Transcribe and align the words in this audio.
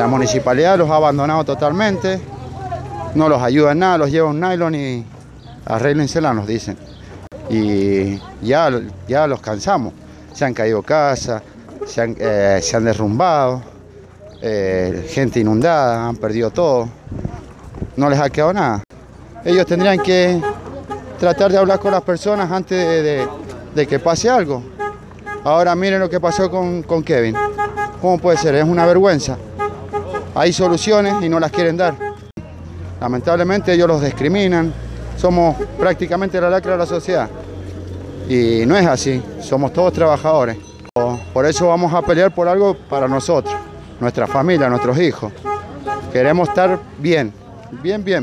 La 0.00 0.06
municipalidad 0.06 0.78
los 0.78 0.88
ha 0.88 0.96
abandonado 0.96 1.44
totalmente, 1.44 2.18
no 3.14 3.28
los 3.28 3.42
ayuda 3.42 3.72
en 3.72 3.80
nada, 3.80 3.98
los 3.98 4.10
lleva 4.10 4.30
un 4.30 4.40
nylon 4.40 4.74
y 4.74 5.04
arréglensela, 5.66 6.32
nos 6.32 6.46
dicen. 6.46 6.78
Y 7.50 8.18
ya, 8.40 8.70
ya 9.06 9.26
los 9.26 9.42
cansamos, 9.42 9.92
se 10.32 10.46
han 10.46 10.54
caído 10.54 10.80
casas, 10.80 11.42
se 11.84 12.00
han, 12.00 12.16
eh, 12.18 12.60
se 12.62 12.78
han 12.78 12.84
derrumbado, 12.86 13.60
eh, 14.40 15.06
gente 15.10 15.40
inundada, 15.40 16.08
han 16.08 16.16
perdido 16.16 16.50
todo, 16.50 16.88
no 17.94 18.08
les 18.08 18.18
ha 18.18 18.30
quedado 18.30 18.54
nada. 18.54 18.82
Ellos 19.44 19.66
tendrían 19.66 19.98
que 19.98 20.40
tratar 21.18 21.52
de 21.52 21.58
hablar 21.58 21.78
con 21.78 21.92
las 21.92 22.00
personas 22.00 22.50
antes 22.50 23.28
de, 23.74 23.86
que 23.86 23.98
pase 23.98 24.30
algo. 24.30 24.62
Ahora 25.44 25.74
miren 25.74 26.00
lo 26.00 26.08
que 26.08 26.20
pasó 26.20 26.50
con 26.50 27.02
Kevin. 27.04 27.36
¿Cómo 28.00 28.16
puede 28.16 28.38
ser? 28.38 28.54
Es 28.54 28.64
una 28.64 28.86
vergüenza. 28.86 29.36
Hay 30.34 30.52
soluciones 30.52 31.14
y 31.22 31.28
no 31.28 31.40
las 31.40 31.50
quieren 31.50 31.76
dar. 31.76 31.94
Lamentablemente 33.00 33.72
ellos 33.72 33.88
los 33.88 34.02
discriminan. 34.02 34.72
Somos 35.16 35.56
prácticamente 35.78 36.40
la 36.40 36.50
lacra 36.50 36.72
de 36.72 36.78
la 36.78 36.86
sociedad. 36.86 37.28
Y 38.28 38.64
no 38.66 38.76
es 38.76 38.86
así. 38.86 39.22
Somos 39.40 39.72
todos 39.72 39.92
trabajadores. 39.92 40.56
Por 41.32 41.46
eso 41.46 41.68
vamos 41.68 41.92
a 41.94 42.02
pelear 42.02 42.34
por 42.34 42.48
algo 42.48 42.74
para 42.74 43.06
nosotros, 43.06 43.54
nuestra 44.00 44.26
familia, 44.26 44.68
nuestros 44.68 44.98
hijos. 44.98 45.32
Queremos 46.12 46.48
estar 46.48 46.78
bien, 46.98 47.32
bien, 47.82 48.02
bien. 48.02 48.18